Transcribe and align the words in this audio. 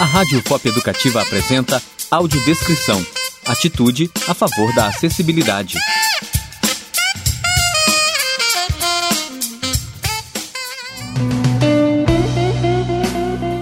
A 0.00 0.04
Rádio 0.04 0.40
Pop 0.44 0.66
Educativa 0.68 1.20
apresenta 1.20 1.82
Audiodescrição. 2.08 3.04
Atitude 3.44 4.08
a 4.28 4.32
favor 4.32 4.72
da 4.72 4.86
acessibilidade. 4.86 5.76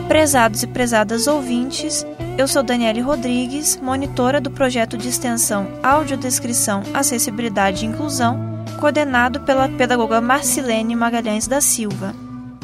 Prezados 0.07 0.63
e 0.63 0.67
prezadas 0.67 1.27
ouvintes, 1.27 2.05
eu 2.37 2.47
sou 2.47 2.63
Daniele 2.63 3.01
Rodrigues, 3.01 3.79
monitora 3.81 4.39
do 4.39 4.51
projeto 4.51 4.99
de 4.99 5.09
extensão 5.09 5.67
Audiodescrição, 5.83 6.83
Acessibilidade 6.93 7.87
e 7.87 7.89
Inclusão, 7.89 8.63
coordenado 8.79 9.41
pela 9.41 9.71
pedagoga 9.71 10.21
Marcilene 10.21 10.95
Magalhães 10.95 11.47
da 11.47 11.63
Silva. 11.63 12.15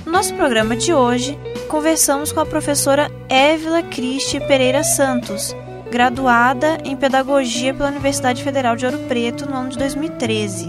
No 0.04 0.12
nosso 0.12 0.34
programa 0.34 0.76
de 0.76 0.92
hoje, 0.92 1.38
conversamos 1.72 2.32
com 2.32 2.38
a 2.38 2.44
professora 2.44 3.10
Évila 3.30 3.82
Cristi 3.82 4.38
Pereira 4.40 4.84
Santos, 4.84 5.56
graduada 5.90 6.76
em 6.84 6.94
Pedagogia 6.94 7.72
pela 7.72 7.88
Universidade 7.88 8.44
Federal 8.44 8.76
de 8.76 8.84
Ouro 8.84 8.98
Preto 9.08 9.48
no 9.48 9.56
ano 9.56 9.70
de 9.70 9.78
2013. 9.78 10.68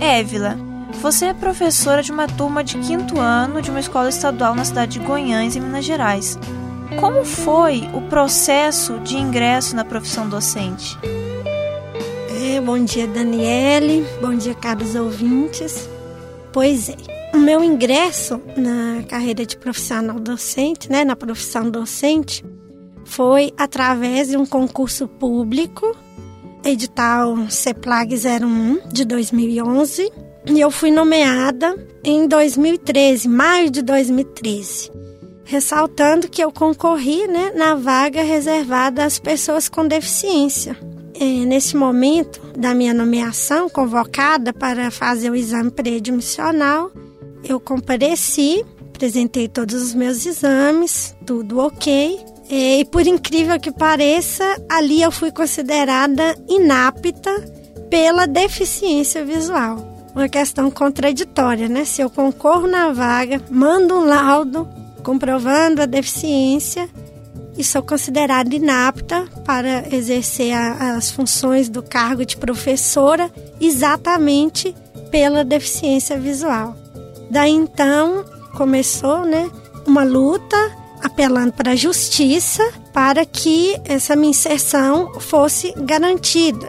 Évila, 0.00 0.56
você 1.02 1.24
é 1.26 1.34
professora 1.34 2.04
de 2.04 2.12
uma 2.12 2.28
turma 2.28 2.62
de 2.62 2.78
quinto 2.78 3.18
ano 3.18 3.60
de 3.60 3.68
uma 3.68 3.80
escola 3.80 4.08
estadual 4.08 4.54
na 4.54 4.64
cidade 4.64 5.00
de 5.00 5.04
Goiânia, 5.04 5.58
em 5.58 5.60
Minas 5.60 5.84
Gerais. 5.84 6.38
Como 7.00 7.24
foi 7.24 7.90
o 7.92 8.00
processo 8.02 9.00
de 9.00 9.16
ingresso 9.16 9.74
na 9.74 9.84
profissão 9.84 10.28
docente? 10.28 10.96
É, 12.30 12.60
bom 12.60 12.78
dia, 12.78 13.08
Daniele. 13.08 14.06
Bom 14.20 14.36
dia, 14.36 14.54
caros 14.54 14.94
ouvintes. 14.94 15.90
Pois 16.52 16.88
é, 16.88 17.15
o 17.36 17.38
meu 17.38 17.62
ingresso 17.62 18.40
na 18.56 19.02
carreira 19.02 19.44
de 19.44 19.58
profissional 19.58 20.18
docente, 20.18 20.90
né, 20.90 21.04
na 21.04 21.14
profissão 21.14 21.70
docente, 21.70 22.42
foi 23.04 23.52
através 23.58 24.28
de 24.28 24.38
um 24.38 24.46
concurso 24.46 25.06
público, 25.06 25.94
edital 26.64 27.36
CEPLAG 27.50 28.14
01 28.14 28.88
de 28.88 29.04
2011, 29.04 30.10
e 30.46 30.58
eu 30.58 30.70
fui 30.70 30.90
nomeada 30.90 31.76
em 32.02 32.26
2013, 32.26 33.28
maio 33.28 33.70
de 33.70 33.82
2013. 33.82 34.90
Ressaltando 35.44 36.28
que 36.28 36.42
eu 36.42 36.50
concorri 36.50 37.26
né, 37.28 37.52
na 37.54 37.74
vaga 37.74 38.22
reservada 38.22 39.04
às 39.04 39.18
pessoas 39.18 39.68
com 39.68 39.86
deficiência. 39.86 40.74
É, 41.14 41.24
nesse 41.44 41.76
momento 41.76 42.40
da 42.58 42.74
minha 42.74 42.94
nomeação, 42.94 43.68
convocada 43.68 44.52
para 44.54 44.90
fazer 44.90 45.30
o 45.30 45.36
exame 45.36 45.70
pré-admissional, 45.70 46.90
eu 47.44 47.60
compareci, 47.60 48.64
apresentei 48.94 49.48
todos 49.48 49.74
os 49.74 49.94
meus 49.94 50.24
exames, 50.24 51.14
tudo 51.24 51.58
ok. 51.58 52.18
E 52.48 52.86
por 52.90 53.06
incrível 53.06 53.58
que 53.58 53.72
pareça, 53.72 54.44
ali 54.68 55.02
eu 55.02 55.10
fui 55.10 55.32
considerada 55.32 56.36
inapta 56.48 57.30
pela 57.90 58.26
deficiência 58.26 59.24
visual. 59.24 59.76
Uma 60.14 60.28
questão 60.28 60.70
contraditória, 60.70 61.68
né? 61.68 61.84
Se 61.84 62.00
eu 62.00 62.08
concorro 62.08 62.66
na 62.66 62.90
vaga, 62.90 63.42
mando 63.50 63.94
um 63.94 64.04
laudo 64.04 64.66
comprovando 65.02 65.82
a 65.82 65.86
deficiência 65.86 66.88
e 67.56 67.64
sou 67.64 67.82
considerada 67.82 68.54
inapta 68.54 69.26
para 69.44 69.94
exercer 69.94 70.52
a, 70.52 70.96
as 70.96 71.10
funções 71.10 71.68
do 71.68 71.82
cargo 71.82 72.24
de 72.24 72.36
professora 72.36 73.30
exatamente 73.60 74.74
pela 75.10 75.44
deficiência 75.44 76.18
visual. 76.18 76.76
Daí 77.30 77.52
então 77.52 78.24
começou, 78.56 79.24
né, 79.24 79.50
uma 79.86 80.02
luta 80.04 80.56
apelando 81.02 81.52
para 81.52 81.72
a 81.72 81.76
justiça 81.76 82.62
para 82.92 83.24
que 83.24 83.76
essa 83.84 84.16
minha 84.16 84.30
inserção 84.30 85.20
fosse 85.20 85.72
garantida. 85.76 86.68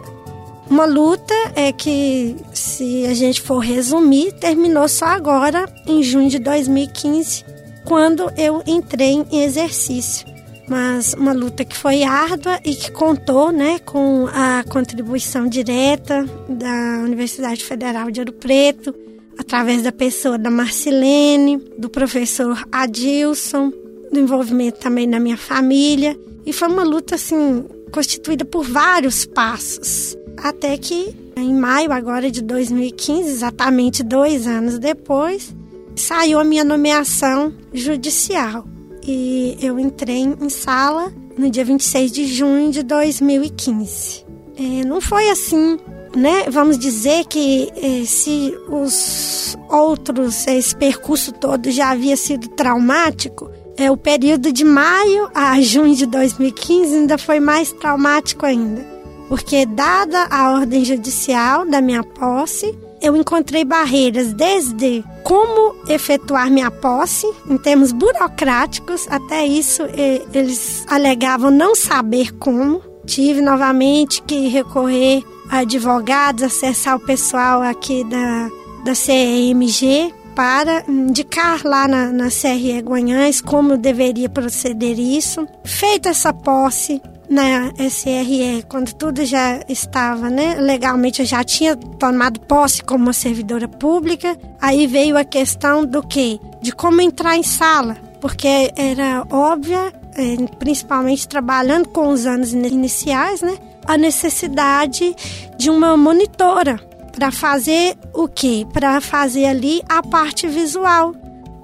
Uma 0.70 0.84
luta 0.84 1.34
é 1.56 1.72
que, 1.72 2.36
se 2.52 3.06
a 3.06 3.14
gente 3.14 3.40
for 3.40 3.58
resumir, 3.58 4.32
terminou 4.32 4.86
só 4.86 5.06
agora, 5.06 5.66
em 5.86 6.02
junho 6.02 6.28
de 6.28 6.38
2015, 6.38 7.42
quando 7.86 8.30
eu 8.36 8.62
entrei 8.66 9.24
em 9.30 9.42
exercício. 9.42 10.26
Mas 10.68 11.14
uma 11.14 11.32
luta 11.32 11.64
que 11.64 11.74
foi 11.74 12.02
árdua 12.02 12.60
e 12.62 12.74
que 12.74 12.90
contou 12.90 13.50
né, 13.50 13.78
com 13.78 14.28
a 14.30 14.62
contribuição 14.68 15.48
direta 15.48 16.26
da 16.46 17.00
Universidade 17.02 17.64
Federal 17.64 18.10
de 18.10 18.20
Ouro 18.20 18.34
Preto, 18.34 18.94
através 19.38 19.82
da 19.82 19.92
pessoa 19.92 20.36
da 20.36 20.50
Marcilene, 20.50 21.62
do 21.78 21.88
professor 21.88 22.62
Adilson, 22.72 23.72
do 24.12 24.18
envolvimento 24.18 24.80
também 24.80 25.08
da 25.08 25.20
minha 25.20 25.36
família. 25.36 26.18
E 26.44 26.52
foi 26.52 26.68
uma 26.68 26.82
luta 26.82 27.14
assim 27.14 27.64
constituída 27.92 28.44
por 28.44 28.64
vários 28.64 29.24
passos, 29.24 30.16
até 30.36 30.76
que 30.76 31.14
em 31.36 31.54
maio 31.54 31.92
agora 31.92 32.30
de 32.30 32.42
2015, 32.42 33.30
exatamente 33.30 34.02
dois 34.02 34.46
anos 34.46 34.78
depois, 34.78 35.54
saiu 35.94 36.38
a 36.38 36.44
minha 36.44 36.64
nomeação 36.64 37.54
judicial 37.72 38.66
e 39.06 39.56
eu 39.60 39.78
entrei 39.78 40.18
em 40.18 40.48
sala 40.48 41.12
no 41.36 41.48
dia 41.48 41.64
26 41.64 42.12
de 42.12 42.26
junho 42.26 42.70
de 42.70 42.82
2015. 42.82 44.26
É, 44.56 44.84
não 44.84 45.00
foi 45.00 45.30
assim 45.30 45.78
né, 46.18 46.46
vamos 46.50 46.76
dizer 46.76 47.24
que 47.26 47.70
eh, 47.76 48.04
se 48.04 48.54
os 48.68 49.56
outros, 49.68 50.46
esse 50.46 50.74
percurso 50.74 51.32
todo 51.32 51.70
já 51.70 51.90
havia 51.90 52.16
sido 52.16 52.48
traumático, 52.48 53.48
é, 53.76 53.90
o 53.90 53.96
período 53.96 54.52
de 54.52 54.64
maio 54.64 55.30
a 55.32 55.60
junho 55.60 55.94
de 55.94 56.04
2015 56.06 56.94
ainda 56.96 57.16
foi 57.16 57.38
mais 57.38 57.72
traumático 57.72 58.44
ainda. 58.44 58.84
Porque, 59.28 59.64
dada 59.64 60.26
a 60.30 60.52
ordem 60.52 60.84
judicial 60.84 61.64
da 61.64 61.80
minha 61.80 62.02
posse, 62.02 62.76
eu 63.00 63.14
encontrei 63.14 63.64
barreiras 63.64 64.32
desde 64.32 65.04
como 65.22 65.76
efetuar 65.88 66.50
minha 66.50 66.70
posse, 66.70 67.26
em 67.48 67.56
termos 67.58 67.92
burocráticos, 67.92 69.06
até 69.08 69.46
isso 69.46 69.82
eh, 69.82 70.22
eles 70.34 70.84
alegavam 70.88 71.50
não 71.50 71.76
saber 71.76 72.32
como. 72.34 72.82
Tive 73.06 73.40
novamente 73.40 74.22
que 74.22 74.48
recorrer 74.48 75.22
advogados, 75.50 76.42
acessar 76.42 76.96
o 76.96 77.00
pessoal 77.00 77.62
aqui 77.62 78.04
da, 78.04 78.48
da 78.84 78.94
CEMG 78.94 80.14
para 80.34 80.84
indicar 80.88 81.62
lá 81.64 81.88
na, 81.88 82.12
na 82.12 82.28
CRE 82.28 82.80
Guanhães 82.80 83.40
como 83.40 83.76
deveria 83.76 84.28
proceder 84.28 84.98
isso. 84.98 85.48
Feita 85.64 86.10
essa 86.10 86.32
posse 86.32 87.02
na 87.28 87.72
SRE, 87.78 88.64
quando 88.68 88.94
tudo 88.94 89.24
já 89.24 89.60
estava, 89.68 90.30
né, 90.30 90.54
legalmente 90.54 91.20
eu 91.20 91.26
já 91.26 91.44
tinha 91.44 91.76
tomado 91.76 92.40
posse 92.40 92.82
como 92.82 93.04
uma 93.04 93.12
servidora 93.12 93.68
pública, 93.68 94.36
aí 94.60 94.86
veio 94.86 95.16
a 95.16 95.24
questão 95.24 95.84
do 95.84 96.02
que? 96.02 96.40
De 96.62 96.72
como 96.72 97.00
entrar 97.00 97.36
em 97.36 97.42
sala, 97.42 97.96
porque 98.20 98.72
era 98.74 99.26
óbvia, 99.30 99.92
eh, 100.16 100.36
principalmente 100.58 101.28
trabalhando 101.28 101.88
com 101.88 102.08
os 102.08 102.26
anos 102.26 102.52
iniciais, 102.52 103.42
né, 103.42 103.58
a 103.88 103.96
necessidade 103.96 105.16
de 105.56 105.70
uma 105.70 105.96
monitora 105.96 106.78
para 107.10 107.32
fazer 107.32 107.96
o 108.12 108.28
quê? 108.28 108.66
Para 108.72 109.00
fazer 109.00 109.46
ali 109.46 109.82
a 109.88 110.02
parte 110.02 110.46
visual. 110.46 111.14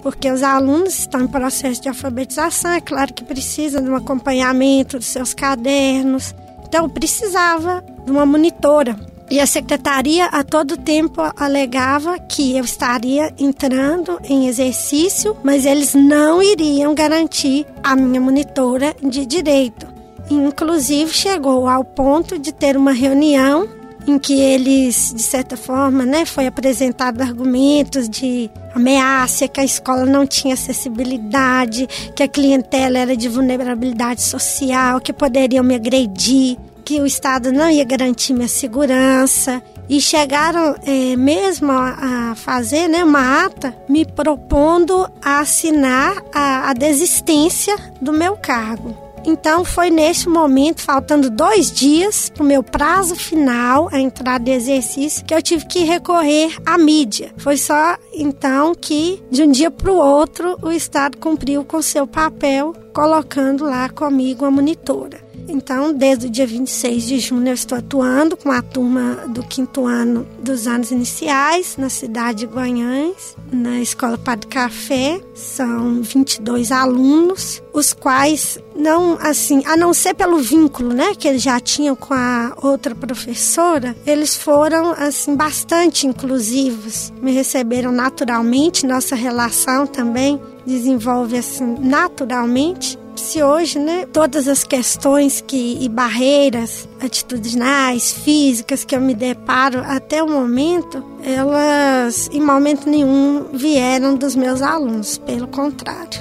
Porque 0.03 0.31
os 0.31 0.43
alunos 0.43 0.99
estão 1.01 1.21
em 1.21 1.29
processo 1.29 1.83
de 1.83 1.89
alfabetização, 1.89 2.73
é 2.73 2.81
claro 2.81 3.13
que 3.13 3.25
precisa 3.25 3.81
de 3.81 3.89
um 3.89 3.95
acompanhamento 3.95 4.99
dos 4.99 5.07
seus 5.07 5.35
cadernos. 5.35 6.35
Então, 6.67 6.89
precisava 6.89 7.85
de 8.05 8.11
uma 8.11 8.27
monitora. 8.27 8.97
E 9.31 9.41
a 9.41 9.47
secretaria 9.47 10.27
a 10.27 10.43
todo 10.43 10.77
tempo 10.77 11.23
alegava 11.37 12.19
que 12.19 12.57
eu 12.57 12.65
estaria 12.65 13.33
entrando 13.39 14.19
em 14.25 14.49
exercício, 14.49 15.37
mas 15.43 15.65
eles 15.65 15.95
não 15.95 16.43
iriam 16.43 16.95
garantir 16.95 17.67
a 17.83 17.97
minha 17.97 18.21
monitora 18.21 18.95
de 19.03 19.25
direito. 19.25 19.94
Inclusive 20.35 21.13
chegou 21.13 21.69
ao 21.69 21.85
ponto 21.85 22.39
de 22.39 22.53
ter 22.53 22.77
uma 22.77 22.93
reunião 22.93 23.69
em 24.07 24.19
que 24.19 24.39
eles, 24.39 25.15
de 25.15 25.23
certa 25.23 25.57
forma, 25.57 26.05
né, 26.05 26.25
foi 26.25 26.47
apresentado 26.47 27.23
argumentos 27.23 28.09
de 28.09 28.51
ameaça, 28.75 29.49
que 29.49 29.61
a 29.61 29.65
escola 29.65 30.05
não 30.05 30.27
tinha 30.27 30.55
acessibilidade, 30.55 31.87
que 32.15 32.23
a 32.23 32.29
clientela 32.29 32.99
era 32.99 33.17
de 33.17 33.29
vulnerabilidade 33.29 34.21
social, 34.21 35.01
que 35.01 35.13
poderiam 35.13 35.65
me 35.65 35.75
agredir, 35.75 36.59
que 36.85 37.01
o 37.01 37.07
Estado 37.07 37.51
não 37.51 37.71
ia 37.71 37.85
garantir 37.85 38.35
minha 38.35 38.49
segurança. 38.49 39.63
E 39.89 40.01
chegaram 40.01 40.77
é, 40.87 41.15
mesmo 41.15 41.71
a, 41.71 42.35
fazer 42.35 42.89
né, 42.89 43.05
uma 43.05 43.45
ata 43.45 43.75
me 43.89 44.05
propondo 44.05 45.07
a 45.23 45.41
assinar 45.41 46.23
a, 46.33 46.71
a 46.71 46.73
desistência 46.73 47.77
do 48.01 48.13
meu 48.13 48.35
cargo. 48.37 49.04
Então 49.25 49.65
foi 49.65 49.89
nesse 49.89 50.29
momento, 50.29 50.83
faltando 50.83 51.31
dois 51.31 51.73
dias 51.73 52.29
para 52.29 52.43
o 52.43 52.47
meu 52.47 52.63
prazo 52.63 53.17
final, 53.17 53.89
a 53.91 53.99
entrada 53.99 54.45
de 54.45 54.51
exercício, 54.51 55.25
que 55.25 55.35
eu 55.35 55.41
tive 55.41 55.67
que 55.67 55.81
recorrer 55.81 56.55
à 56.67 56.77
mídia. 56.77 57.33
Foi 57.39 57.57
só 57.57 57.97
então 58.13 58.75
que, 58.75 59.23
de 59.31 59.43
um 59.43 59.51
dia 59.51 59.71
para 59.71 59.91
o 59.91 59.97
outro, 59.97 60.59
o 60.63 60.71
Estado 60.71 61.17
cumpriu 61.17 61.65
com 61.65 61.81
seu 61.81 62.07
papel, 62.07 62.75
colocando 62.93 63.65
lá 63.65 63.89
comigo 63.89 64.45
a 64.45 64.51
monitora. 64.51 65.24
Então, 65.49 65.93
desde 65.93 66.27
o 66.27 66.31
dia 66.31 66.47
26 66.47 67.05
de 67.05 67.19
junho, 67.19 67.49
eu 67.49 67.55
estou 67.55 67.79
atuando 67.79 68.37
com 68.37 68.51
a 68.51 68.63
turma 68.63 69.25
do 69.29 69.43
quinto 69.43 69.87
ano 69.87 70.27
dos 70.41 70.67
anos 70.67 70.91
iniciais, 70.91 71.77
na 71.77 71.89
cidade 71.89 72.41
de 72.41 72.47
Guanhães, 72.47 73.37
na 73.53 73.81
Escola 73.81 74.17
Padre 74.19 74.49
Café. 74.49 75.21
São 75.35 76.03
22 76.03 76.73
alunos, 76.73 77.63
os 77.73 77.93
quais 77.93 78.59
não, 78.75 79.17
assim, 79.21 79.63
a 79.67 79.77
não 79.77 79.95
ser 79.95 80.15
pelo 80.15 80.39
vínculo, 80.39 80.93
né, 80.93 81.15
que 81.15 81.29
eles 81.29 81.43
já 81.43 81.61
tinham 81.61 81.95
com 81.95 82.13
a 82.13 82.53
outra 82.61 82.95
professora, 82.95 83.95
eles 84.07 84.35
foram, 84.35 84.93
assim, 84.93 85.37
bastante 85.37 86.07
inclusivos. 86.07 87.13
Me 87.23 87.33
receberam 87.33 87.93
naturalmente, 87.93 88.87
nossa 88.87 89.15
relação 89.15 89.87
também 89.87 90.41
desenvolve, 90.67 91.39
assim, 91.39 91.77
naturalmente 91.81 92.99
se 93.17 93.43
hoje, 93.43 93.79
né, 93.79 94.07
todas 94.13 94.49
as 94.49 94.65
questões 94.65 95.41
que 95.41 95.79
e 95.81 95.89
barreiras 95.89 96.89
atitudinais, 97.01 98.13
físicas 98.13 98.85
que 98.85 98.95
eu 98.95 99.01
me 99.01 99.15
deparo 99.15 99.81
até 99.87 100.23
o 100.23 100.29
momento, 100.29 101.05
elas 101.23 102.29
em 102.33 102.41
momento 102.41 102.89
nenhum 102.89 103.47
vieram 103.53 104.15
dos 104.17 104.35
meus 104.35 104.63
alunos, 104.63 105.19
pelo 105.19 105.47
contrário. 105.49 106.21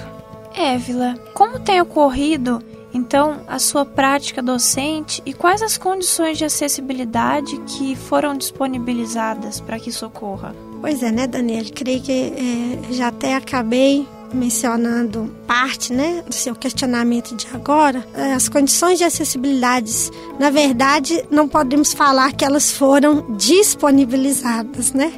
Évila, 0.55 1.15
como 1.33 1.59
tem 1.59 1.81
ocorrido 1.81 2.61
então 2.93 3.41
a 3.47 3.57
sua 3.57 3.83
prática 3.83 4.41
docente 4.41 5.21
e 5.25 5.33
quais 5.33 5.63
as 5.63 5.77
condições 5.77 6.37
de 6.37 6.45
acessibilidade 6.45 7.57
que 7.61 7.95
foram 7.95 8.37
disponibilizadas 8.37 9.59
para 9.59 9.79
que 9.79 9.89
isso 9.89 10.05
ocorra? 10.05 10.55
Pois 10.79 11.01
é, 11.01 11.11
né, 11.11 11.25
Daniela? 11.25 11.69
Creio 11.73 12.01
que 12.01 12.11
é, 12.11 12.93
já 12.93 13.07
até 13.07 13.35
acabei 13.35 14.07
mencionando 14.33 15.33
parte 15.47 15.94
né, 15.94 16.24
do 16.27 16.33
seu 16.33 16.56
questionamento 16.56 17.35
de 17.35 17.47
agora, 17.53 18.06
eh, 18.15 18.33
as 18.33 18.50
condições 18.50 18.97
de 18.97 19.03
acessibilidade, 19.03 19.91
na 20.39 20.50
verdade, 20.50 21.24
não 21.30 21.47
podemos 21.47 21.94
falar 21.94 22.33
que 22.33 22.44
elas 22.44 22.71
foram 22.71 23.35
disponibilizadas, 23.38 24.94
né? 24.94 25.13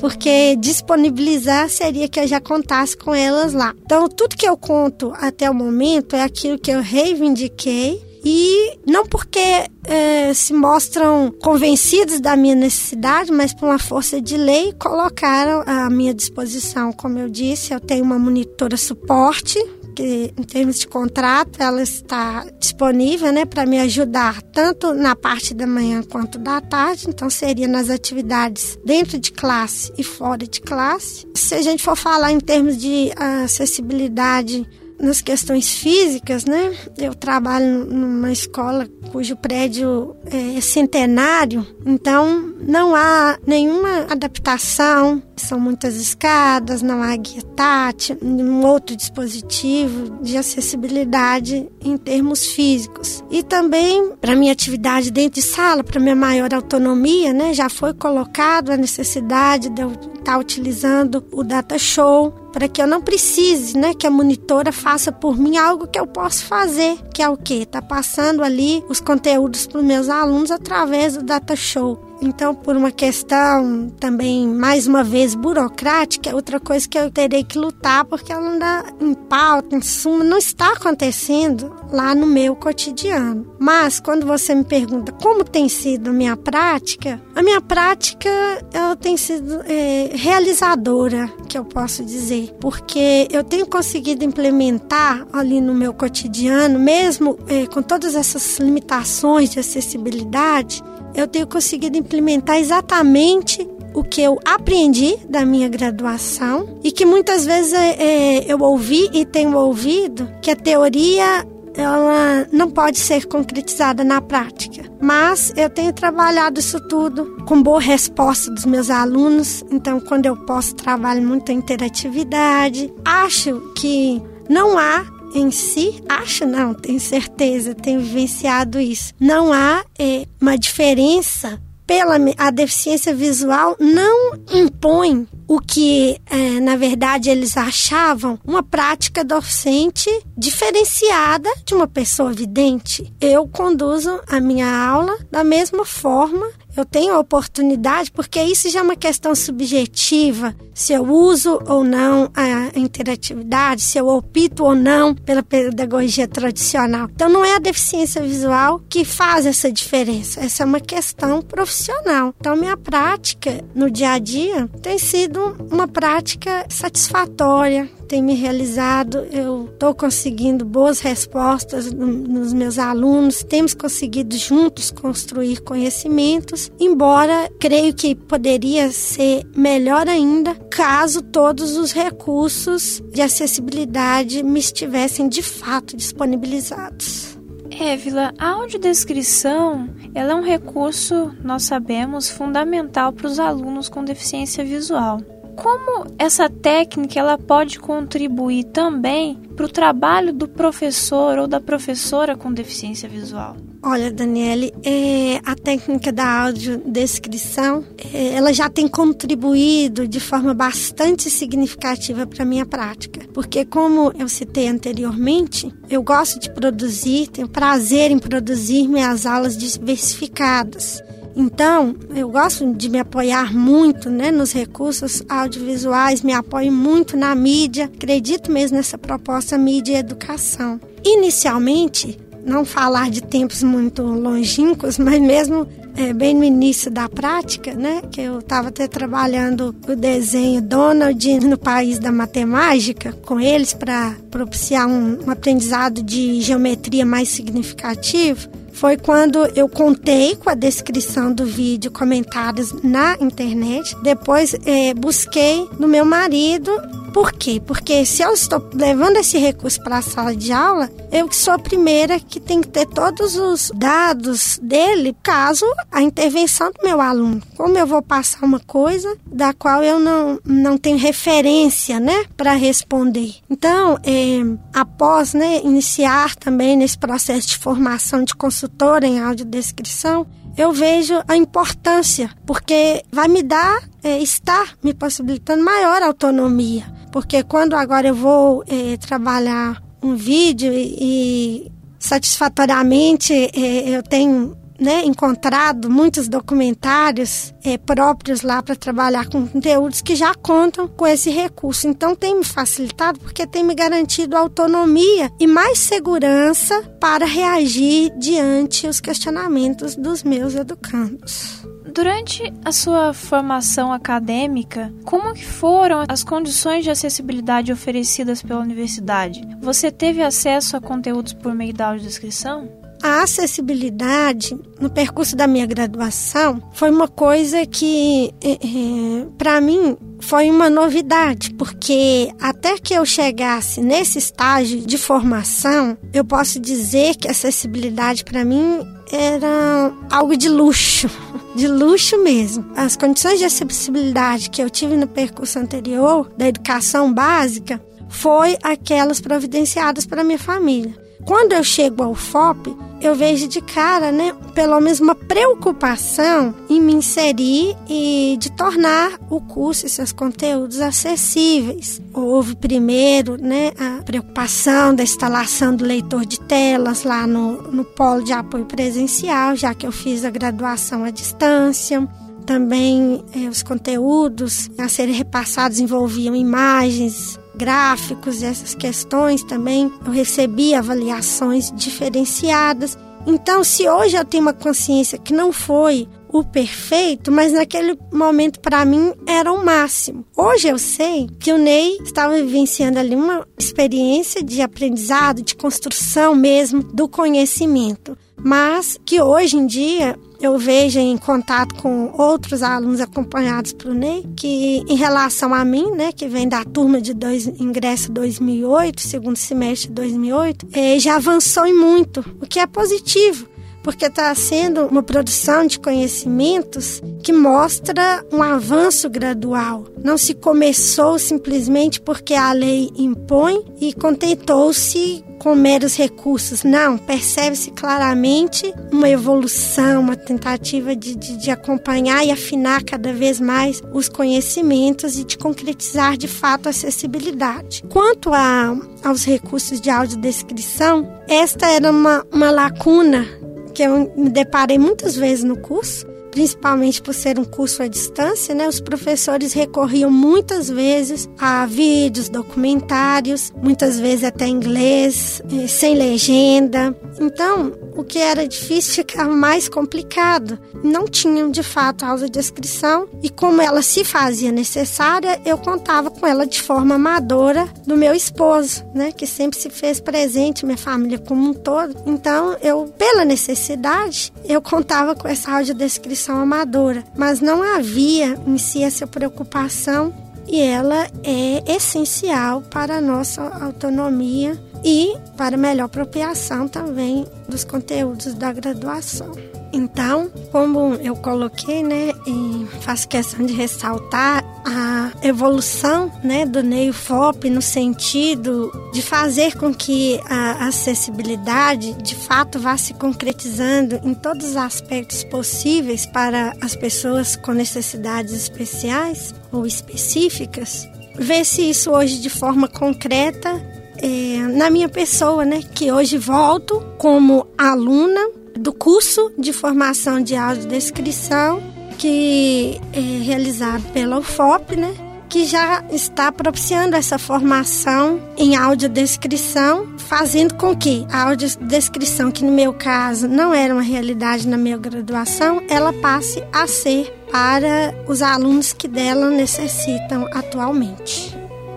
Porque 0.00 0.56
disponibilizar 0.56 1.68
seria 1.68 2.08
que 2.08 2.18
eu 2.18 2.26
já 2.26 2.40
contasse 2.40 2.96
com 2.96 3.14
elas 3.14 3.52
lá. 3.52 3.74
Então, 3.84 4.08
tudo 4.08 4.36
que 4.36 4.48
eu 4.48 4.56
conto 4.56 5.12
até 5.16 5.50
o 5.50 5.54
momento 5.54 6.16
é 6.16 6.22
aquilo 6.22 6.58
que 6.58 6.70
eu 6.70 6.80
reivindiquei 6.80 8.13
e 8.24 8.78
não 8.86 9.06
porque 9.06 9.68
é, 9.84 10.32
se 10.32 10.54
mostram 10.54 11.32
convencidos 11.42 12.20
da 12.20 12.34
minha 12.36 12.54
necessidade, 12.54 13.30
mas 13.30 13.52
por 13.52 13.66
uma 13.66 13.78
força 13.78 14.20
de 14.20 14.36
lei 14.36 14.72
colocaram 14.72 15.62
à 15.66 15.90
minha 15.90 16.14
disposição. 16.14 16.92
Como 16.92 17.18
eu 17.18 17.28
disse, 17.28 17.74
eu 17.74 17.80
tenho 17.80 18.04
uma 18.04 18.18
monitora 18.18 18.76
suporte 18.76 19.58
que 19.94 20.34
em 20.36 20.42
termos 20.42 20.80
de 20.80 20.88
contrato 20.88 21.62
ela 21.62 21.82
está 21.82 22.44
disponível, 22.58 23.32
né, 23.32 23.44
para 23.44 23.64
me 23.64 23.78
ajudar 23.80 24.42
tanto 24.42 24.92
na 24.92 25.14
parte 25.14 25.54
da 25.54 25.66
manhã 25.66 26.02
quanto 26.02 26.38
da 26.38 26.60
tarde. 26.60 27.06
Então 27.08 27.30
seria 27.30 27.68
nas 27.68 27.88
atividades 27.88 28.78
dentro 28.84 29.18
de 29.18 29.30
classe 29.30 29.92
e 29.96 30.02
fora 30.02 30.46
de 30.46 30.60
classe. 30.60 31.26
Se 31.34 31.54
a 31.54 31.62
gente 31.62 31.82
for 31.82 31.96
falar 31.96 32.32
em 32.32 32.40
termos 32.40 32.76
de 32.76 33.12
acessibilidade 33.16 34.66
nas 34.98 35.20
questões 35.20 35.74
físicas, 35.74 36.44
né? 36.44 36.74
Eu 36.96 37.14
trabalho 37.14 37.84
numa 37.84 38.32
escola 38.32 38.88
cujo 39.10 39.36
prédio 39.36 40.16
é 40.26 40.60
centenário, 40.60 41.66
então 41.84 42.54
não 42.66 42.94
há 42.94 43.38
nenhuma 43.46 44.06
adaptação. 44.08 45.22
São 45.36 45.58
muitas 45.58 45.96
escadas, 45.96 46.80
não 46.80 47.02
há 47.02 47.14
guia 47.16 47.42
tátil, 47.56 48.16
nenhum 48.22 48.64
outro 48.64 48.96
dispositivo 48.96 50.22
de 50.22 50.36
acessibilidade 50.36 51.68
em 51.80 51.96
termos 51.96 52.46
físicos. 52.46 53.22
E 53.30 53.42
também 53.42 54.12
para 54.20 54.36
minha 54.36 54.52
atividade 54.52 55.10
dentro 55.10 55.40
de 55.40 55.46
sala, 55.46 55.84
para 55.84 56.00
minha 56.00 56.16
maior 56.16 56.52
autonomia, 56.54 57.32
né? 57.32 57.52
Já 57.52 57.68
foi 57.68 57.92
colocado 57.92 58.70
a 58.70 58.76
necessidade 58.76 59.68
de 59.68 59.82
eu 59.82 59.92
estar 60.18 60.38
utilizando 60.38 61.24
o 61.32 61.42
Data 61.42 61.78
Show 61.78 62.43
para 62.54 62.68
que 62.68 62.80
eu 62.80 62.86
não 62.86 63.02
precise, 63.02 63.76
né, 63.76 63.94
que 63.94 64.06
a 64.06 64.10
monitora 64.10 64.70
faça 64.70 65.10
por 65.10 65.36
mim 65.36 65.56
algo 65.56 65.88
que 65.88 65.98
eu 65.98 66.06
posso 66.06 66.44
fazer, 66.44 66.96
que 67.12 67.20
é 67.20 67.28
o 67.28 67.36
quê? 67.36 67.66
Tá 67.66 67.82
passando 67.82 68.44
ali 68.44 68.84
os 68.88 69.00
conteúdos 69.00 69.66
para 69.66 69.80
os 69.80 69.84
meus 69.84 70.08
alunos 70.08 70.52
através 70.52 71.16
do 71.16 71.24
Data 71.24 71.56
Show. 71.56 72.13
Então, 72.24 72.54
por 72.54 72.74
uma 72.74 72.90
questão 72.90 73.90
também, 74.00 74.48
mais 74.48 74.86
uma 74.86 75.04
vez, 75.04 75.34
burocrática, 75.34 76.34
outra 76.34 76.58
coisa 76.58 76.88
que 76.88 76.98
eu 76.98 77.10
terei 77.10 77.44
que 77.44 77.58
lutar, 77.58 78.06
porque 78.06 78.32
ela 78.32 78.48
anda 78.48 78.84
em 78.98 79.12
pauta, 79.12 79.76
em 79.76 79.82
suma, 79.82 80.24
não 80.24 80.38
está 80.38 80.72
acontecendo 80.72 81.70
lá 81.92 82.14
no 82.14 82.26
meu 82.26 82.56
cotidiano. 82.56 83.54
Mas, 83.58 84.00
quando 84.00 84.26
você 84.26 84.54
me 84.54 84.64
pergunta 84.64 85.12
como 85.12 85.44
tem 85.44 85.68
sido 85.68 86.08
a 86.08 86.12
minha 86.14 86.34
prática, 86.34 87.20
a 87.34 87.42
minha 87.42 87.60
prática, 87.60 88.30
ela 88.72 88.96
tem 88.96 89.18
sido 89.18 89.60
é, 89.66 90.10
realizadora, 90.14 91.30
que 91.46 91.58
eu 91.58 91.64
posso 91.64 92.02
dizer, 92.02 92.56
porque 92.58 93.28
eu 93.30 93.44
tenho 93.44 93.66
conseguido 93.66 94.24
implementar 94.24 95.26
ali 95.30 95.60
no 95.60 95.74
meu 95.74 95.92
cotidiano, 95.92 96.78
mesmo 96.78 97.38
é, 97.46 97.66
com 97.66 97.82
todas 97.82 98.14
essas 98.14 98.58
limitações 98.58 99.50
de 99.50 99.60
acessibilidade, 99.60 100.82
eu 101.14 101.26
tenho 101.26 101.46
conseguido 101.46 101.96
implementar 101.96 102.56
exatamente 102.56 103.66
o 103.94 104.02
que 104.02 104.20
eu 104.20 104.38
aprendi 104.44 105.16
da 105.28 105.44
minha 105.44 105.68
graduação 105.68 106.78
e 106.82 106.90
que 106.90 107.06
muitas 107.06 107.46
vezes 107.46 107.72
é, 107.72 107.90
é, 107.90 108.52
eu 108.52 108.60
ouvi 108.60 109.08
e 109.12 109.24
tenho 109.24 109.56
ouvido 109.56 110.28
que 110.42 110.50
a 110.50 110.56
teoria 110.56 111.46
ela 111.76 112.46
não 112.52 112.70
pode 112.70 112.98
ser 112.98 113.26
concretizada 113.26 114.04
na 114.04 114.20
prática. 114.20 114.84
Mas 115.00 115.52
eu 115.56 115.68
tenho 115.68 115.92
trabalhado 115.92 116.60
isso 116.60 116.80
tudo 116.88 117.36
com 117.46 117.60
boa 117.60 117.80
resposta 117.80 118.50
dos 118.50 118.64
meus 118.64 118.90
alunos. 118.90 119.64
Então, 119.70 120.00
quando 120.00 120.26
eu 120.26 120.36
posso, 120.36 120.74
trabalho 120.74 121.22
muito 121.22 121.50
a 121.50 121.54
interatividade. 121.54 122.92
Acho 123.04 123.60
que 123.76 124.22
não 124.48 124.78
há 124.78 125.04
em 125.34 125.50
si, 125.50 126.02
acho 126.08 126.46
não, 126.46 126.72
tenho 126.72 127.00
certeza, 127.00 127.74
tenho 127.74 128.00
vivenciado 128.00 128.80
isso. 128.80 129.12
Não 129.18 129.52
há 129.52 129.84
é, 129.98 130.26
uma 130.40 130.56
diferença 130.56 131.60
pela 131.86 132.16
a 132.38 132.50
deficiência 132.50 133.14
visual 133.14 133.76
não 133.78 134.32
impõe 134.50 135.26
o 135.46 135.60
que, 135.60 136.20
é, 136.26 136.60
na 136.60 136.76
verdade, 136.76 137.30
eles 137.30 137.56
achavam 137.56 138.38
uma 138.44 138.62
prática 138.62 139.24
docente 139.24 140.10
diferenciada 140.36 141.48
de 141.64 141.74
uma 141.74 141.86
pessoa 141.86 142.32
vidente. 142.32 143.12
Eu 143.20 143.46
conduzo 143.48 144.20
a 144.28 144.40
minha 144.40 144.68
aula 144.68 145.16
da 145.30 145.44
mesma 145.44 145.84
forma 145.84 146.50
eu 146.76 146.84
tenho 146.84 147.14
a 147.14 147.20
oportunidade, 147.20 148.10
porque 148.10 148.42
isso 148.42 148.68
já 148.68 148.80
é 148.80 148.82
uma 148.82 148.96
questão 148.96 149.34
subjetiva, 149.34 150.54
se 150.74 150.92
eu 150.92 151.04
uso 151.04 151.60
ou 151.68 151.84
não 151.84 152.30
a 152.34 152.76
interatividade, 152.76 153.80
se 153.80 153.96
eu 153.96 154.08
opto 154.08 154.64
ou 154.64 154.74
não 154.74 155.14
pela 155.14 155.42
pedagogia 155.42 156.26
tradicional. 156.26 157.08
Então 157.14 157.28
não 157.28 157.44
é 157.44 157.54
a 157.54 157.60
deficiência 157.60 158.20
visual 158.20 158.80
que 158.88 159.04
faz 159.04 159.46
essa 159.46 159.70
diferença, 159.70 160.40
essa 160.40 160.64
é 160.64 160.66
uma 160.66 160.80
questão 160.80 161.40
profissional. 161.42 162.34
Então 162.40 162.56
minha 162.56 162.76
prática 162.76 163.64
no 163.74 163.88
dia 163.88 164.12
a 164.12 164.18
dia 164.18 164.68
tem 164.82 164.98
sido 164.98 165.33
uma 165.70 165.88
prática 165.88 166.66
satisfatória, 166.68 167.88
tem 168.08 168.22
me 168.22 168.34
realizado, 168.34 169.26
eu 169.32 169.68
estou 169.72 169.94
conseguindo 169.94 170.64
boas 170.64 171.00
respostas 171.00 171.92
nos 171.92 172.52
meus 172.52 172.78
alunos, 172.78 173.42
temos 173.42 173.74
conseguido 173.74 174.36
juntos 174.36 174.90
construir 174.90 175.60
conhecimentos, 175.62 176.70
embora 176.78 177.50
creio 177.58 177.94
que 177.94 178.14
poderia 178.14 178.90
ser 178.92 179.44
melhor 179.56 180.08
ainda 180.08 180.54
caso 180.70 181.22
todos 181.22 181.76
os 181.76 181.92
recursos 181.92 183.02
de 183.12 183.22
acessibilidade 183.22 184.42
me 184.42 184.60
estivessem 184.60 185.28
de 185.28 185.42
fato 185.42 185.96
disponibilizados. 185.96 187.33
Évila, 187.82 188.32
a 188.38 188.50
audiodescrição 188.50 189.88
ela 190.14 190.32
é 190.32 190.34
um 190.34 190.42
recurso, 190.42 191.34
nós 191.42 191.64
sabemos, 191.64 192.30
fundamental 192.30 193.12
para 193.12 193.26
os 193.26 193.38
alunos 193.38 193.88
com 193.88 194.04
deficiência 194.04 194.64
visual. 194.64 195.20
Como 195.56 196.06
essa 196.18 196.48
técnica 196.48 197.18
ela 197.18 197.38
pode 197.38 197.78
contribuir 197.78 198.64
também 198.64 199.36
para 199.56 199.66
o 199.66 199.68
trabalho 199.68 200.32
do 200.32 200.48
professor 200.48 201.38
ou 201.38 201.46
da 201.46 201.60
professora 201.60 202.36
com 202.36 202.52
deficiência 202.52 203.08
visual? 203.08 203.56
Olha, 203.86 204.10
Daniele, 204.10 204.72
é, 204.82 205.40
a 205.44 205.54
técnica 205.54 206.10
da 206.10 206.44
audiodescrição, 206.44 207.84
é, 208.14 208.28
ela 208.28 208.50
já 208.50 208.70
tem 208.70 208.88
contribuído 208.88 210.08
de 210.08 210.20
forma 210.20 210.54
bastante 210.54 211.28
significativa 211.28 212.26
para 212.26 212.44
a 212.44 212.46
minha 212.46 212.64
prática. 212.64 213.20
Porque, 213.34 213.62
como 213.62 214.10
eu 214.18 214.26
citei 214.26 214.68
anteriormente, 214.68 215.70
eu 215.90 216.02
gosto 216.02 216.40
de 216.40 216.50
produzir, 216.50 217.28
tenho 217.28 217.46
prazer 217.46 218.10
em 218.10 218.18
produzir 218.18 218.88
minhas 218.88 219.26
aulas 219.26 219.54
diversificadas. 219.54 221.02
Então, 221.36 221.96
eu 222.14 222.28
gosto 222.28 222.72
de 222.74 222.88
me 222.88 223.00
apoiar 223.00 223.52
muito 223.52 224.08
né, 224.08 224.30
nos 224.30 224.52
recursos 224.52 225.22
audiovisuais, 225.28 226.22
me 226.22 226.32
apoio 226.32 226.70
muito 226.70 227.16
na 227.16 227.34
mídia, 227.34 227.86
acredito 227.86 228.52
mesmo 228.52 228.76
nessa 228.76 228.96
proposta 228.96 229.58
mídia 229.58 229.94
e 229.94 229.96
educação. 229.96 230.80
Inicialmente, 231.04 232.18
não 232.44 232.64
falar 232.64 233.10
de 233.10 233.20
tempos 233.20 233.62
muito 233.62 234.02
longínquos, 234.02 234.96
mas 234.98 235.20
mesmo 235.20 235.66
é, 235.96 236.12
bem 236.12 236.34
no 236.34 236.44
início 236.44 236.90
da 236.90 237.08
prática, 237.08 237.74
né, 237.74 238.02
que 238.12 238.20
eu 238.20 238.38
estava 238.38 238.68
até 238.68 238.86
trabalhando 238.86 239.74
o 239.88 239.96
desenho 239.96 240.62
Donald 240.62 241.40
no 241.40 241.58
país 241.58 241.98
da 241.98 242.12
matemática 242.12 243.12
com 243.24 243.40
eles 243.40 243.72
para 243.72 244.14
propiciar 244.30 244.86
um, 244.86 245.24
um 245.26 245.30
aprendizado 245.30 246.00
de 246.00 246.40
geometria 246.40 247.04
mais 247.04 247.28
significativo 247.28 248.48
foi 248.74 248.96
quando 248.96 249.46
eu 249.56 249.68
contei 249.68 250.36
com 250.36 250.50
a 250.50 250.54
descrição 250.54 251.32
do 251.32 251.46
vídeo, 251.46 251.90
comentários 251.90 252.72
na 252.82 253.16
internet. 253.20 253.96
Depois 254.02 254.54
é, 254.66 254.92
busquei 254.92 255.68
no 255.78 255.88
meu 255.88 256.04
marido 256.04 256.70
por 257.14 257.32
quê? 257.32 257.62
Porque 257.64 258.04
se 258.04 258.22
eu 258.22 258.32
estou 258.32 258.68
levando 258.74 259.18
esse 259.18 259.38
recurso 259.38 259.80
para 259.84 259.98
a 259.98 260.02
sala 260.02 260.34
de 260.34 260.50
aula, 260.50 260.90
eu 261.12 261.30
sou 261.30 261.54
a 261.54 261.58
primeira 261.60 262.18
que 262.18 262.40
tem 262.40 262.60
que 262.60 262.66
ter 262.66 262.86
todos 262.86 263.36
os 263.36 263.70
dados 263.72 264.58
dele, 264.60 265.16
caso 265.22 265.64
a 265.92 266.02
intervenção 266.02 266.72
do 266.72 266.82
meu 266.82 267.00
aluno. 267.00 267.40
Como 267.56 267.78
eu 267.78 267.86
vou 267.86 268.02
passar 268.02 268.44
uma 268.44 268.58
coisa 268.58 269.16
da 269.24 269.52
qual 269.52 269.80
eu 269.84 270.00
não, 270.00 270.40
não 270.44 270.76
tenho 270.76 270.98
referência, 270.98 272.00
né, 272.00 272.24
para 272.36 272.54
responder. 272.54 273.36
Então, 273.48 273.96
é, 274.02 274.40
após, 274.72 275.34
né, 275.34 275.60
iniciar 275.62 276.34
também 276.34 276.76
nesse 276.76 276.98
processo 276.98 277.46
de 277.46 277.58
formação 277.58 278.24
de 278.24 278.34
consultora 278.34 279.06
em 279.06 279.20
audiodescrição, 279.20 280.26
eu 280.56 280.72
vejo 280.72 281.20
a 281.26 281.36
importância, 281.36 282.30
porque 282.46 283.02
vai 283.10 283.28
me 283.28 283.42
dar, 283.42 283.82
é, 284.02 284.18
estar 284.18 284.76
me 284.82 284.94
possibilitando 284.94 285.64
maior 285.64 286.02
autonomia. 286.02 286.84
Porque 287.10 287.42
quando 287.42 287.74
agora 287.74 288.08
eu 288.08 288.14
vou 288.14 288.64
é, 288.66 288.96
trabalhar 288.96 289.82
um 290.02 290.14
vídeo 290.14 290.72
e, 290.72 290.96
e 291.00 291.72
satisfatoriamente 291.98 293.32
é, 293.32 293.88
eu 293.88 294.02
tenho 294.02 294.56
né, 294.84 295.02
encontrado 295.02 295.88
muitos 295.88 296.28
documentários 296.28 297.54
é, 297.64 297.78
próprios 297.78 298.42
lá 298.42 298.62
para 298.62 298.76
trabalhar 298.76 299.26
com 299.26 299.46
conteúdos 299.46 300.02
que 300.02 300.14
já 300.14 300.34
contam 300.34 300.86
com 300.86 301.06
esse 301.06 301.30
recurso. 301.30 301.88
Então 301.88 302.14
tem 302.14 302.36
me 302.36 302.44
facilitado 302.44 303.18
porque 303.18 303.46
tem 303.46 303.64
me 303.64 303.74
garantido 303.74 304.36
autonomia 304.36 305.32
e 305.40 305.46
mais 305.46 305.78
segurança 305.78 306.82
para 307.00 307.24
reagir 307.24 308.12
diante 308.18 308.86
os 308.86 309.00
questionamentos 309.00 309.96
dos 309.96 310.22
meus 310.22 310.54
educandos. 310.54 311.64
Durante 311.94 312.52
a 312.64 312.72
sua 312.72 313.14
formação 313.14 313.92
acadêmica, 313.92 314.92
como 315.04 315.32
que 315.32 315.46
foram 315.46 316.04
as 316.08 316.24
condições 316.24 316.84
de 316.84 316.90
acessibilidade 316.90 317.72
oferecidas 317.72 318.42
pela 318.42 318.60
universidade? 318.60 319.40
Você 319.62 319.90
teve 319.92 320.20
acesso 320.20 320.76
a 320.76 320.80
conteúdos 320.80 321.32
por 321.32 321.54
meio 321.54 321.72
da 321.72 321.90
audiodescrição? 321.90 322.83
A 323.04 323.22
acessibilidade 323.22 324.58
no 324.80 324.88
percurso 324.88 325.36
da 325.36 325.46
minha 325.46 325.66
graduação 325.66 326.62
foi 326.72 326.90
uma 326.90 327.06
coisa 327.06 327.66
que, 327.66 328.32
é, 328.42 328.52
é, 328.52 329.26
para 329.36 329.60
mim, 329.60 329.94
foi 330.20 330.48
uma 330.48 330.70
novidade, 330.70 331.52
porque 331.52 332.32
até 332.40 332.78
que 332.78 332.94
eu 332.94 333.04
chegasse 333.04 333.82
nesse 333.82 334.16
estágio 334.16 334.80
de 334.80 334.96
formação, 334.96 335.98
eu 336.14 336.24
posso 336.24 336.58
dizer 336.58 337.16
que 337.16 337.28
acessibilidade 337.28 338.24
para 338.24 338.42
mim 338.42 338.80
era 339.12 339.92
algo 340.10 340.34
de 340.34 340.48
luxo, 340.48 341.10
de 341.54 341.68
luxo 341.68 342.16
mesmo. 342.24 342.64
As 342.74 342.96
condições 342.96 343.38
de 343.38 343.44
acessibilidade 343.44 344.48
que 344.48 344.62
eu 344.62 344.70
tive 344.70 344.96
no 344.96 345.06
percurso 345.06 345.58
anterior, 345.58 346.32
da 346.38 346.48
educação 346.48 347.12
básica, 347.12 347.84
foi 348.08 348.56
aquelas 348.62 349.20
providenciadas 349.20 350.06
para 350.06 350.24
minha 350.24 350.38
família. 350.38 351.03
Quando 351.26 351.52
eu 351.52 351.64
chego 351.64 352.02
ao 352.02 352.14
FOP, 352.14 352.76
eu 353.00 353.14
vejo 353.14 353.46
de 353.48 353.60
cara, 353.60 354.10
né, 354.10 354.34
pelo 354.54 354.80
menos 354.80 355.00
uma 355.00 355.14
preocupação 355.14 356.54
em 356.68 356.80
me 356.80 356.94
inserir 356.94 357.76
e 357.88 358.36
de 358.38 358.50
tornar 358.52 359.18
o 359.30 359.40
curso 359.40 359.86
e 359.86 359.88
seus 359.90 360.12
conteúdos 360.12 360.80
acessíveis. 360.80 362.00
Houve 362.12 362.54
primeiro, 362.54 363.36
né, 363.36 363.72
a 363.78 364.02
preocupação 364.02 364.94
da 364.94 365.02
instalação 365.02 365.74
do 365.74 365.84
leitor 365.84 366.24
de 366.24 366.40
telas 366.40 367.04
lá 367.04 367.26
no, 367.26 367.62
no 367.70 367.84
polo 367.84 368.22
de 368.22 368.32
apoio 368.32 368.64
presencial, 368.64 369.56
já 369.56 369.74
que 369.74 369.86
eu 369.86 369.92
fiz 369.92 370.24
a 370.24 370.30
graduação 370.30 371.04
à 371.04 371.10
distância. 371.10 372.06
Também 372.46 373.24
eh, 373.34 373.48
os 373.48 373.62
conteúdos 373.62 374.70
a 374.76 374.86
serem 374.88 375.14
repassados 375.14 375.80
envolviam 375.80 376.36
imagens, 376.36 377.38
gráficos 377.56 378.42
essas 378.42 378.74
questões 378.74 379.42
também, 379.42 379.92
eu 380.04 380.12
recebi 380.12 380.74
avaliações 380.74 381.70
diferenciadas. 381.72 382.98
Então, 383.26 383.64
se 383.64 383.88
hoje 383.88 384.16
eu 384.16 384.24
tenho 384.24 384.42
uma 384.42 384.52
consciência 384.52 385.18
que 385.18 385.32
não 385.32 385.52
foi 385.52 386.08
o 386.34 386.42
perfeito, 386.42 387.30
mas 387.30 387.52
naquele 387.52 387.96
momento 388.12 388.58
para 388.58 388.84
mim 388.84 389.12
era 389.24 389.52
o 389.52 389.64
máximo. 389.64 390.24
Hoje 390.36 390.66
eu 390.66 390.78
sei 390.78 391.28
que 391.38 391.52
o 391.52 391.58
Ney 391.58 391.98
estava 392.02 392.34
vivenciando 392.34 392.98
ali 392.98 393.14
uma 393.14 393.46
experiência 393.56 394.42
de 394.42 394.60
aprendizado, 394.60 395.42
de 395.42 395.54
construção 395.54 396.34
mesmo 396.34 396.82
do 396.82 397.08
conhecimento, 397.08 398.18
mas 398.36 398.98
que 399.04 399.20
hoje 399.20 399.56
em 399.56 399.66
dia 399.66 400.16
eu 400.40 400.58
vejo 400.58 400.98
em 400.98 401.16
contato 401.16 401.74
com 401.76 402.12
outros 402.18 402.62
alunos 402.62 403.00
acompanhados 403.00 403.72
pelo 403.72 403.94
Ney, 403.94 404.26
que 404.36 404.84
em 404.88 404.96
relação 404.96 405.54
a 405.54 405.64
mim, 405.64 405.90
né, 405.92 406.12
que 406.12 406.28
vem 406.28 406.48
da 406.48 406.64
turma 406.64 407.00
de 407.00 407.14
dois, 407.14 407.46
ingresso 407.46 408.12
2008, 408.12 409.00
segundo 409.00 409.36
semestre 409.36 409.88
de 409.88 409.94
2008, 409.94 410.68
eh, 410.72 410.98
já 410.98 411.16
avançou 411.16 411.64
em 411.64 411.74
muito, 411.74 412.20
o 412.40 412.46
que 412.46 412.58
é 412.58 412.66
positivo 412.66 413.53
porque 413.84 414.06
está 414.06 414.34
sendo 414.34 414.86
uma 414.86 415.02
produção 415.02 415.66
de 415.66 415.78
conhecimentos 415.78 417.02
que 417.22 417.32
mostra 417.32 418.24
um 418.32 418.42
avanço 418.42 419.10
gradual. 419.10 419.84
Não 420.02 420.16
se 420.16 420.32
começou 420.32 421.18
simplesmente 421.18 422.00
porque 422.00 422.32
a 422.32 422.50
lei 422.52 422.90
impõe 422.96 423.62
e 423.78 423.92
contentou-se 423.92 425.22
com 425.38 425.54
meros 425.54 425.96
recursos. 425.96 426.64
Não, 426.64 426.96
percebe-se 426.96 427.70
claramente 427.72 428.72
uma 428.90 429.08
evolução, 429.10 430.00
uma 430.00 430.16
tentativa 430.16 430.96
de, 430.96 431.14
de, 431.14 431.36
de, 431.36 431.50
acompanhar 431.50 432.24
e 432.24 432.30
afinar 432.30 432.82
cada 432.82 433.12
vez 433.12 433.38
mais 433.38 433.82
os 433.92 434.08
conhecimentos 434.08 435.18
e 435.18 435.24
de 435.24 435.36
concretizar 435.36 436.16
de 436.16 436.28
fato 436.28 436.66
a 436.66 436.70
acessibilidade. 436.70 437.84
Quanto 437.90 438.32
a, 438.32 438.74
aos 439.04 439.24
recursos 439.24 439.78
de 439.78 439.90
audiodescrição, 439.90 441.06
esta 441.28 441.66
era 441.66 441.90
uma, 441.90 442.24
uma 442.32 442.50
lacuna 442.50 443.43
que 443.74 443.82
eu 443.82 444.12
me 444.16 444.30
deparei 444.30 444.78
muitas 444.78 445.16
vezes 445.16 445.44
no 445.44 445.56
curso, 445.56 446.06
principalmente 446.34 447.00
por 447.00 447.14
ser 447.14 447.38
um 447.38 447.44
curso 447.44 447.80
à 447.80 447.86
distância, 447.86 448.52
né? 448.56 448.66
Os 448.68 448.80
professores 448.80 449.52
recorriam 449.52 450.10
muitas 450.10 450.68
vezes 450.68 451.28
a 451.38 451.64
vídeos, 451.64 452.28
documentários, 452.28 453.52
muitas 453.62 454.00
vezes 454.00 454.24
até 454.24 454.48
inglês, 454.48 455.40
eh, 455.48 455.68
sem 455.68 455.94
legenda. 455.94 456.92
Então, 457.20 457.72
o 457.96 458.02
que 458.02 458.18
era 458.18 458.48
difícil 458.48 458.94
ficava 459.06 459.30
mais 459.30 459.68
complicado. 459.68 460.58
Não 460.82 461.06
tinham 461.06 461.52
de 461.52 461.62
fato 461.62 462.04
audiodescrição 462.04 463.06
e 463.22 463.30
como 463.30 463.62
ela 463.62 463.80
se 463.80 464.04
fazia 464.04 464.50
necessária, 464.50 465.40
eu 465.46 465.56
contava 465.56 466.10
com 466.10 466.26
ela 466.26 466.44
de 466.44 466.60
forma 466.60 466.96
amadora 466.96 467.68
do 467.86 467.96
meu 467.96 468.12
esposo, 468.12 468.84
né, 468.92 469.12
que 469.12 469.24
sempre 469.24 469.56
se 469.56 469.70
fez 469.70 470.00
presente, 470.00 470.66
minha 470.66 470.76
família 470.76 471.18
como 471.18 471.50
um 471.50 471.54
todo. 471.54 471.94
Então, 472.06 472.56
eu 472.60 472.92
pela 472.98 473.24
necessidade, 473.24 474.32
eu 474.44 474.60
contava 474.60 475.14
com 475.14 475.28
essa 475.28 475.52
audiodescrição 475.52 476.23
amadora, 476.32 477.04
mas 477.16 477.40
não 477.40 477.62
havia 477.62 478.38
em 478.46 478.58
si 478.58 478.82
essa 478.82 479.06
preocupação 479.06 480.12
e 480.46 480.60
ela 480.60 481.08
é 481.22 481.62
essencial 481.66 482.62
para 482.62 482.98
a 482.98 483.00
nossa 483.00 483.42
autonomia 483.42 484.58
e 484.84 485.16
para 485.36 485.56
melhor 485.56 485.86
apropriação 485.86 486.68
também 486.68 487.26
dos 487.48 487.64
conteúdos 487.64 488.34
da 488.34 488.52
graduação. 488.52 489.32
Então, 489.72 490.30
como 490.52 490.94
eu 490.96 491.16
coloquei, 491.16 491.82
né, 491.82 492.12
e 492.26 492.66
faço 492.82 493.08
questão 493.08 493.44
de 493.44 493.54
ressaltar, 493.54 494.44
a 494.64 495.12
evolução 495.22 496.10
né, 496.22 496.46
do 496.46 496.62
NEIFOP 496.62 497.50
no 497.50 497.60
sentido 497.60 498.72
de 498.92 499.02
fazer 499.02 499.56
com 499.56 499.74
que 499.74 500.18
a 500.24 500.66
acessibilidade 500.68 501.92
de 502.02 502.14
fato 502.14 502.58
vá 502.58 502.76
se 502.76 502.94
concretizando 502.94 504.00
em 504.02 504.14
todos 504.14 504.50
os 504.50 504.56
aspectos 504.56 505.22
possíveis 505.24 506.06
para 506.06 506.54
as 506.60 506.74
pessoas 506.74 507.36
com 507.36 507.52
necessidades 507.52 508.32
especiais 508.32 509.34
ou 509.52 509.66
específicas, 509.66 510.88
ver 511.16 511.44
se 511.44 511.68
isso 511.68 511.90
hoje 511.90 512.18
de 512.20 512.30
forma 512.30 512.66
concreta 512.66 513.62
é, 513.98 514.38
na 514.48 514.70
minha 514.70 514.88
pessoa, 514.88 515.44
né, 515.44 515.60
que 515.74 515.92
hoje 515.92 516.16
volto 516.16 516.80
como 516.98 517.46
aluna 517.56 518.30
do 518.58 518.72
curso 518.72 519.32
de 519.38 519.52
formação 519.52 520.22
de 520.22 520.36
audiodescrição 520.36 521.73
que 521.98 522.80
é 522.92 523.24
realizado 523.24 523.82
pela 523.92 524.18
UFOP, 524.18 524.76
né? 524.76 524.94
que 525.34 525.44
já 525.44 525.82
está 525.90 526.30
propiciando 526.30 526.94
essa 526.94 527.18
formação 527.18 528.22
em 528.36 528.54
audiodescrição, 528.54 529.88
fazendo 529.98 530.54
com 530.54 530.76
que 530.76 531.04
a 531.10 531.24
audiodescrição, 531.24 532.30
que 532.30 532.44
no 532.44 532.52
meu 532.52 532.72
caso 532.72 533.26
não 533.26 533.52
era 533.52 533.74
uma 533.74 533.82
realidade 533.82 534.46
na 534.46 534.56
minha 534.56 534.78
graduação, 534.78 535.60
ela 535.68 535.92
passe 535.94 536.40
a 536.52 536.68
ser 536.68 537.12
para 537.32 537.92
os 538.06 538.22
alunos 538.22 538.72
que 538.72 538.86
dela 538.86 539.28
necessitam 539.28 540.28
atualmente. 540.32 541.33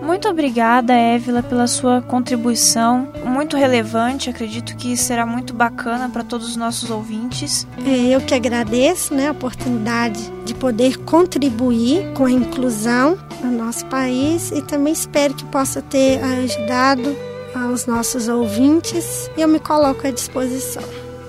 Muito 0.08 0.26
obrigada, 0.26 0.94
Évila, 0.94 1.42
pela 1.42 1.66
sua 1.66 2.00
contribuição, 2.00 3.12
muito 3.26 3.58
relevante. 3.58 4.30
Acredito 4.30 4.74
que 4.74 4.96
será 4.96 5.26
muito 5.26 5.52
bacana 5.52 6.08
para 6.08 6.24
todos 6.24 6.48
os 6.48 6.56
nossos 6.56 6.90
ouvintes. 6.90 7.66
É, 7.86 8.14
eu 8.14 8.20
que 8.22 8.32
agradeço 8.32 9.12
né, 9.12 9.28
a 9.28 9.32
oportunidade 9.32 10.18
de 10.46 10.54
poder 10.54 10.96
contribuir 11.00 12.10
com 12.14 12.24
a 12.24 12.30
inclusão 12.30 13.18
no 13.44 13.50
nosso 13.50 13.84
país 13.84 14.50
e 14.50 14.62
também 14.62 14.94
espero 14.94 15.34
que 15.34 15.44
possa 15.44 15.82
ter 15.82 16.24
ajudado 16.24 17.14
aos 17.54 17.84
nossos 17.84 18.28
ouvintes 18.28 19.30
e 19.36 19.42
eu 19.42 19.46
me 19.46 19.60
coloco 19.60 20.06
à 20.06 20.10
disposição. 20.10 20.82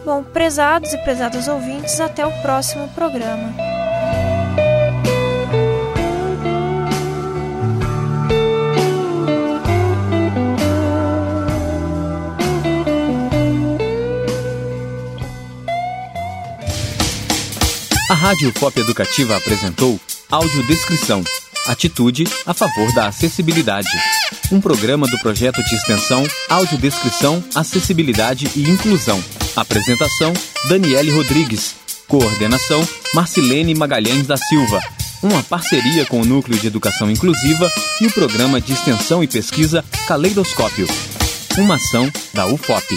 Bom, 0.06 0.24
prezados 0.24 0.94
e 0.94 0.98
prezadas 1.00 1.50
ouvintes, 1.50 2.00
até 2.00 2.26
o 2.26 2.32
próximo 2.42 2.88
programa. 2.96 3.69
Rádio 18.30 18.54
Pop 18.54 18.80
Educativa 18.80 19.36
apresentou 19.36 20.00
Audiodescrição 20.30 21.24
Atitude 21.66 22.26
a 22.46 22.54
favor 22.54 22.94
da 22.94 23.08
acessibilidade. 23.08 23.90
Um 24.52 24.62
programa 24.62 25.08
do 25.08 25.18
projeto 25.18 25.64
de 25.64 25.76
extensão 25.76 26.24
Audiodescrição, 26.48 27.44
Acessibilidade 27.56 28.48
e 28.56 28.70
Inclusão. 28.70 29.20
Apresentação: 29.56 30.32
Daniele 30.68 31.10
Rodrigues. 31.10 31.74
Coordenação: 32.08 32.88
Marcilene 33.16 33.74
Magalhães 33.74 34.28
da 34.28 34.38
Silva. 34.38 34.80
Uma 35.24 35.42
parceria 35.42 36.06
com 36.06 36.22
o 36.22 36.26
Núcleo 36.26 36.60
de 36.60 36.68
Educação 36.68 37.10
Inclusiva 37.10 37.68
e 38.00 38.06
o 38.06 38.14
Programa 38.14 38.62
de 38.62 38.74
Extensão 38.74 39.24
e 39.24 39.28
Pesquisa 39.28 39.84
Caleidoscópio. 40.08 40.86
Uma 41.58 41.78
ação 41.78 42.12
da 42.32 42.46
UFOP. 42.46 42.96